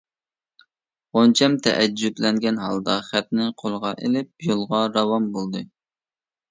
غۇنچەم 1.17 1.57
تەئەججۈپلەنگەن 1.67 2.57
ھالدا 2.63 2.97
خەتنى 3.11 3.49
قولىغا 3.63 3.93
ئېلىپ، 4.01 4.51
يولىغا 4.51 4.85
راۋان 4.99 5.35
بولدى. 5.39 5.69